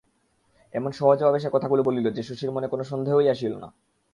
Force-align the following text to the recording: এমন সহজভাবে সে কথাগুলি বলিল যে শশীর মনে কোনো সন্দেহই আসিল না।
এমন 0.73 0.91
সহজভাবে 0.91 1.39
সে 1.39 1.49
কথাগুলি 1.53 1.81
বলিল 1.81 2.05
যে 2.13 2.23
শশীর 2.23 2.51
মনে 2.51 2.67
কোনো 2.67 2.83
সন্দেহই 2.83 3.27
আসিল 3.29 3.53
না। 3.57 3.67